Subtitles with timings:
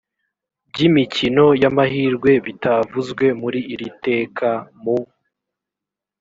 [0.69, 4.49] by imikino y amahirwe bitavuzwe muri iri teka
[4.81, 4.97] mu